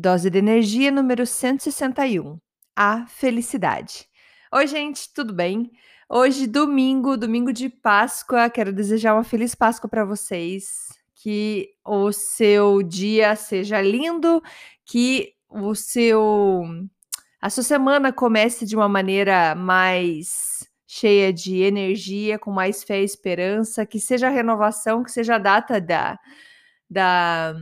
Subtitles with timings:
[0.00, 2.38] Dose de energia número 161.
[2.74, 4.08] A felicidade.
[4.50, 5.70] Oi, gente, tudo bem?
[6.08, 8.48] Hoje, domingo, domingo de Páscoa.
[8.48, 10.88] Quero desejar uma feliz Páscoa para vocês.
[11.14, 14.42] Que o seu dia seja lindo,
[14.86, 16.64] que o seu
[17.38, 23.04] a sua semana comece de uma maneira mais cheia de energia, com mais fé e
[23.04, 26.18] esperança, que seja a renovação, que seja a data da
[26.88, 27.54] da,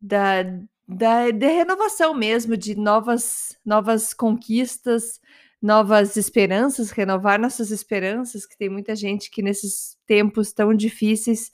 [0.00, 0.42] da
[0.86, 5.20] da, de renovação mesmo, de novas, novas conquistas,
[5.60, 11.50] novas esperanças, renovar nossas esperanças, que tem muita gente que nesses tempos tão difíceis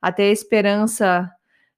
[0.00, 1.30] até a esperança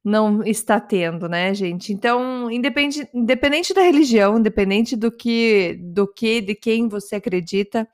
[0.03, 1.93] não está tendo, né, gente?
[1.93, 7.87] Então, independente, independente da religião, independente do que, do que, de quem você acredita,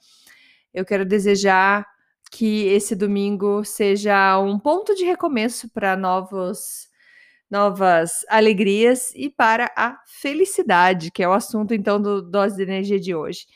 [0.72, 1.86] eu quero desejar
[2.30, 6.88] que esse domingo seja um ponto de recomeço para novos
[7.50, 12.98] novas alegrias e para a felicidade, que é o assunto então do Dose de Energia
[12.98, 13.46] de hoje.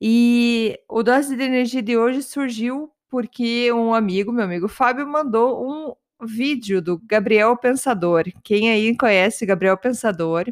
[0.00, 5.64] E o Dose de Energia de hoje surgiu porque um amigo, meu amigo Fábio, mandou
[5.64, 5.94] um
[6.26, 8.24] vídeo do Gabriel Pensador.
[8.42, 10.46] Quem aí conhece Gabriel Pensador?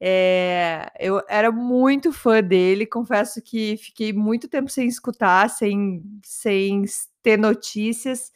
[0.00, 6.84] É, eu era muito fã dele, confesso que fiquei muito tempo sem escutar, sem, sem
[7.22, 8.30] ter notícias,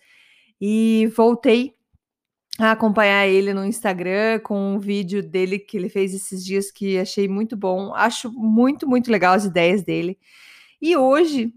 [0.61, 1.75] e voltei
[2.59, 6.99] a acompanhar ele no Instagram com um vídeo dele que ele fez esses dias que
[6.99, 7.95] achei muito bom.
[7.95, 10.19] Acho muito, muito legal as ideias dele.
[10.81, 11.53] E hoje,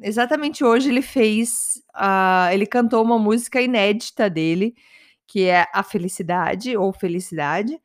[0.00, 4.74] exatamente hoje, ele fez, uh, ele cantou uma música inédita dele,
[5.26, 7.78] que é A Felicidade ou Felicidade.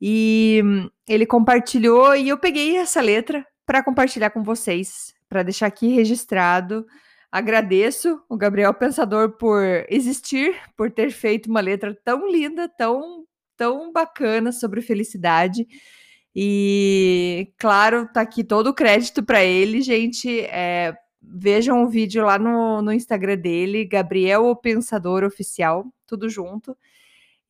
[0.00, 0.62] E
[1.06, 6.86] ele compartilhou e eu peguei essa letra para compartilhar com vocês, para deixar aqui registrado
[7.34, 13.24] Agradeço o Gabriel Pensador por existir, por ter feito uma letra tão linda, tão,
[13.56, 15.66] tão bacana sobre felicidade.
[16.32, 20.42] E, claro, tá aqui todo o crédito para ele, gente.
[20.42, 26.78] É, vejam o vídeo lá no, no Instagram dele, Gabriel o Pensador Oficial, tudo junto.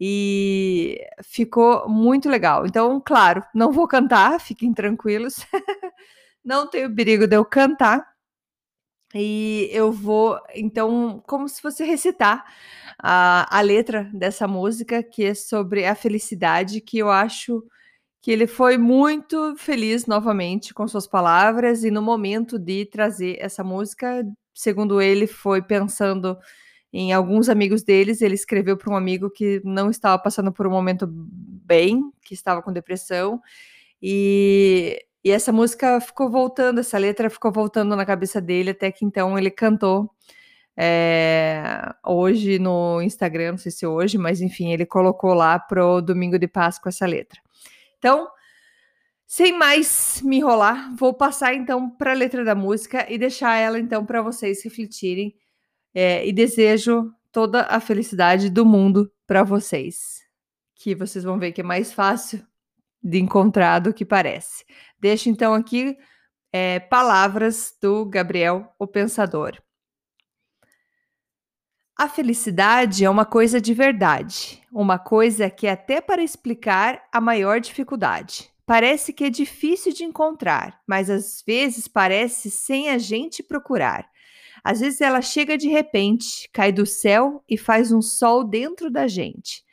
[0.00, 2.64] E ficou muito legal.
[2.64, 5.36] Então, claro, não vou cantar, fiquem tranquilos.
[6.42, 8.13] não tenho perigo de eu cantar,
[9.14, 12.44] e eu vou, então, como se fosse recitar
[12.98, 17.62] a, a letra dessa música, que é sobre a felicidade, que eu acho
[18.20, 23.62] que ele foi muito feliz novamente com suas palavras e no momento de trazer essa
[23.62, 26.36] música, segundo ele, foi pensando
[26.90, 28.22] em alguns amigos deles.
[28.22, 32.62] Ele escreveu para um amigo que não estava passando por um momento bem, que estava
[32.62, 33.40] com depressão,
[34.00, 39.04] e e essa música ficou voltando, essa letra ficou voltando na cabeça dele, até que
[39.04, 40.10] então ele cantou
[40.76, 46.38] é, hoje no Instagram, não sei se hoje, mas enfim, ele colocou lá pro domingo
[46.38, 47.40] de Páscoa essa letra.
[47.98, 48.28] Então,
[49.26, 53.78] sem mais me enrolar, vou passar então para a letra da música e deixar ela
[53.78, 55.34] então para vocês refletirem.
[55.94, 60.22] É, e desejo toda a felicidade do mundo para vocês.
[60.74, 62.44] Que vocês vão ver que é mais fácil
[63.02, 64.64] de encontrar do que parece.
[65.04, 65.98] Deixo então aqui
[66.50, 69.60] é, palavras do Gabriel, o Pensador.
[71.94, 77.60] A felicidade é uma coisa de verdade, uma coisa que, até para explicar, a maior
[77.60, 78.50] dificuldade.
[78.64, 84.08] Parece que é difícil de encontrar, mas às vezes parece sem a gente procurar.
[84.64, 89.06] Às vezes ela chega de repente, cai do céu e faz um sol dentro da
[89.06, 89.63] gente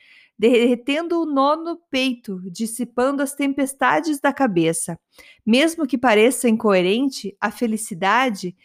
[0.42, 5.00] derretendo o nó no peito, dissipando as tempestades da cabeça.
[5.46, 8.56] Mesmo que pareça incoerente, a felicidade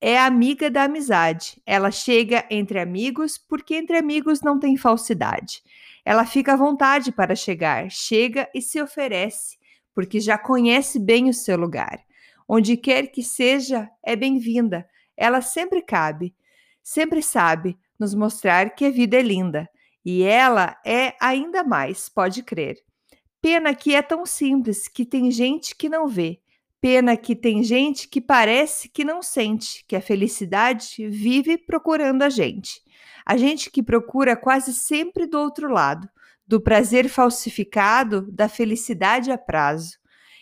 [0.00, 1.60] é amiga da amizade.
[1.66, 5.60] Ela chega entre amigos porque entre amigos não tem falsidade.
[6.04, 9.58] Ela fica à vontade para chegar, chega e se oferece,
[9.92, 11.98] porque já conhece bem o seu lugar.
[12.46, 14.88] Onde quer que seja, é bem-vinda.
[15.16, 16.32] Ela sempre cabe,
[16.80, 19.68] sempre sabe nos mostrar que a vida é linda.
[20.04, 22.76] E ela é ainda mais, pode crer.
[23.40, 26.40] Pena que é tão simples que tem gente que não vê.
[26.80, 32.28] Pena que tem gente que parece que não sente que a felicidade vive procurando a
[32.28, 32.82] gente.
[33.24, 36.06] A gente que procura quase sempre do outro lado,
[36.46, 39.98] do prazer falsificado, da felicidade a prazo.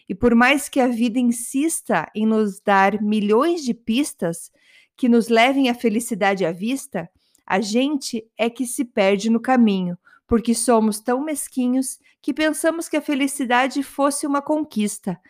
[0.08, 4.50] E por mais que a vida insista em nos dar milhões de pistas
[4.96, 7.08] que nos levem à felicidade à vista,
[7.46, 12.96] a gente é que se perde no caminho, porque somos tão mesquinhos que pensamos que
[12.96, 15.20] a felicidade fosse uma conquista,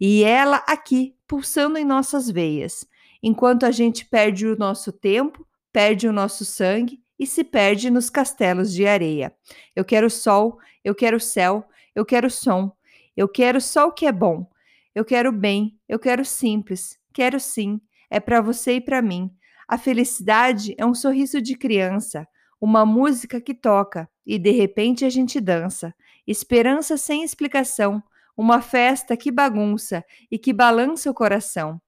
[0.00, 2.86] e ela aqui, pulsando em nossas veias,
[3.22, 8.10] enquanto a gente perde o nosso tempo, perde o nosso sangue e se perde nos
[8.10, 9.32] castelos de areia.
[9.76, 11.64] Eu quero sol, eu quero céu,
[11.94, 12.72] eu quero som,
[13.16, 14.48] eu quero só o que é bom.
[14.94, 17.80] Eu quero bem, eu quero simples, quero sim,
[18.10, 19.30] é para você e para mim.
[19.70, 22.26] A felicidade é um sorriso de criança,
[22.60, 25.94] uma música que toca e de repente a gente dança.
[26.26, 28.02] Esperança sem explicação,
[28.36, 31.80] uma festa que bagunça e que balança o coração.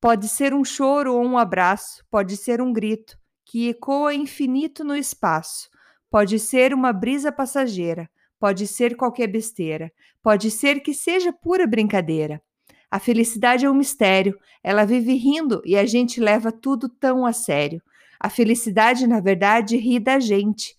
[0.00, 3.16] Pode ser um choro ou um abraço, pode ser um grito,
[3.46, 5.70] que ecoa infinito no espaço.
[6.10, 8.10] Pode ser uma brisa passageira,
[8.40, 12.42] pode ser qualquer besteira, pode ser que seja pura brincadeira.
[12.90, 17.32] A felicidade é um mistério, ela vive rindo e a gente leva tudo tão a
[17.32, 17.80] sério.
[18.18, 20.76] A felicidade, na verdade, ri da gente.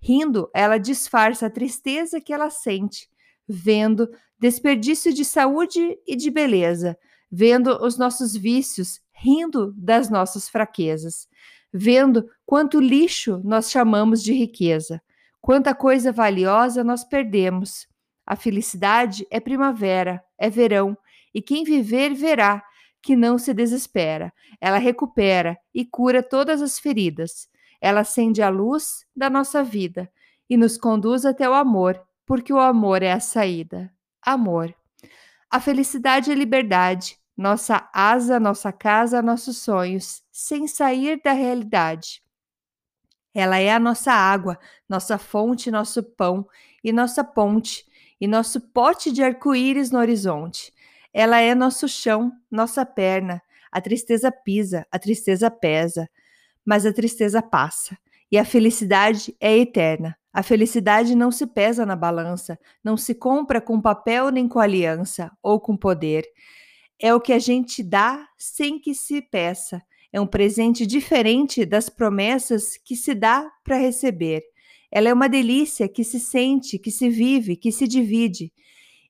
[0.00, 3.08] Rindo, ela disfarça a tristeza que ela sente,
[3.48, 4.08] vendo
[4.38, 6.98] desperdício de saúde e de beleza,
[7.30, 11.26] vendo os nossos vícios, rindo das nossas fraquezas
[11.76, 15.02] vendo quanto lixo nós chamamos de riqueza,
[15.40, 17.88] quanta coisa valiosa nós perdemos.
[18.24, 20.96] A felicidade é primavera, é verão,
[21.34, 22.62] e quem viver verá
[23.02, 24.32] que não se desespera.
[24.60, 27.48] Ela recupera e cura todas as feridas.
[27.80, 30.10] Ela acende a luz da nossa vida
[30.48, 33.92] e nos conduz até o amor, porque o amor é a saída.
[34.22, 34.74] Amor.
[35.50, 42.22] A felicidade é liberdade, nossa asa, nossa casa, nossos sonhos, sem sair da realidade.
[43.34, 44.58] Ela é a nossa água,
[44.88, 46.46] nossa fonte, nosso pão
[46.82, 47.84] e nossa ponte,
[48.20, 50.72] e nosso pote de arco-íris no horizonte.
[51.14, 53.40] Ela é nosso chão, nossa perna.
[53.72, 56.06] A tristeza pisa, a tristeza pesa,
[56.66, 57.96] mas a tristeza passa.
[58.30, 60.16] E a felicidade é eterna.
[60.32, 65.30] A felicidade não se pesa na balança, não se compra com papel nem com aliança
[65.40, 66.24] ou com poder
[66.98, 69.82] é o que a gente dá sem que se peça.
[70.12, 74.42] É um presente diferente das promessas que se dá para receber.
[74.90, 78.52] Ela é uma delícia que se sente, que se vive, que se divide,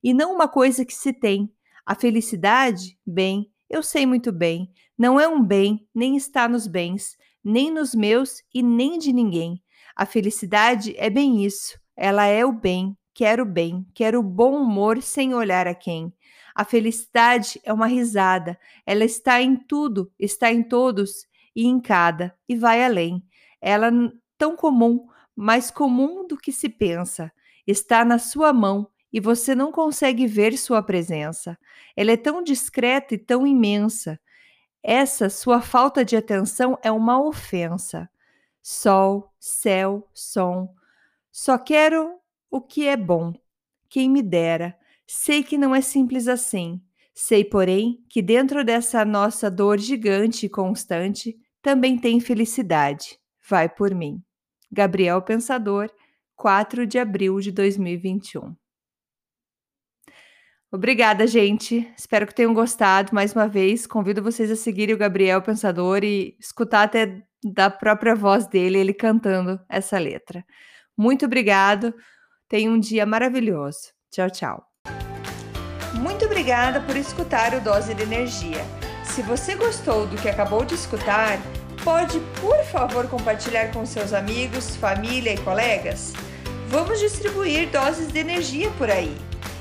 [0.03, 1.50] e não uma coisa que se tem.
[1.87, 7.17] A felicidade, bem, eu sei muito bem, não é um bem, nem está nos bens,
[7.43, 9.63] nem nos meus e nem de ninguém.
[9.95, 14.57] A felicidade é bem isso, ela é o bem, quero o bem, quero o bom
[14.57, 16.11] humor sem olhar a quem.
[16.55, 22.35] A felicidade é uma risada, ela está em tudo, está em todos e em cada,
[22.49, 23.23] e vai além.
[23.61, 23.91] Ela
[24.39, 27.31] tão comum, mais comum do que se pensa,
[27.67, 31.56] está na sua mão e você não consegue ver sua presença.
[31.96, 34.19] Ela é tão discreta e tão imensa.
[34.82, 38.11] Essa sua falta de atenção é uma ofensa.
[38.61, 40.75] Sol, céu, som.
[41.31, 42.19] Só quero
[42.50, 43.32] o que é bom.
[43.88, 44.76] Quem me dera
[45.06, 46.82] Sei que não é simples assim.
[47.14, 53.16] Sei, porém, que dentro dessa nossa dor gigante e constante também tem felicidade.
[53.49, 54.20] Vai por mim.
[54.72, 55.88] Gabriel Pensador,
[56.34, 58.56] 4 de abril de 2021.
[60.75, 61.88] Obrigada, gente.
[61.97, 63.14] Espero que tenham gostado.
[63.14, 68.12] Mais uma vez, convido vocês a seguirem o Gabriel Pensador e escutar até da própria
[68.12, 70.45] voz dele, ele cantando essa letra.
[70.99, 71.95] Muito obrigado.
[72.49, 73.93] Tenha um dia maravilhoso.
[74.11, 74.64] Tchau, tchau.
[75.95, 78.64] Muito obrigada por escutar o Dose de Energia.
[79.04, 81.38] Se você gostou do que acabou de escutar,
[81.85, 86.12] pode, por favor, compartilhar com seus amigos, família e colegas?
[86.66, 89.16] Vamos distribuir doses de energia por aí.